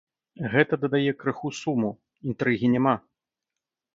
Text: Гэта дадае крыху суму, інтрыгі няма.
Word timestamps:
Гэта 0.53 0.73
дадае 0.85 1.11
крыху 1.23 1.51
суму, 1.59 1.91
інтрыгі 2.31 2.67
няма. 2.79 2.95